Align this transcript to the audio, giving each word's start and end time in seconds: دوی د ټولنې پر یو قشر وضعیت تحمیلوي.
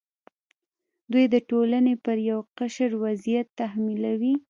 دوی 1.11 1.25
د 1.33 1.35
ټولنې 1.49 1.95
پر 2.03 2.17
یو 2.29 2.39
قشر 2.57 2.91
وضعیت 3.03 3.47
تحمیلوي. 3.59 4.33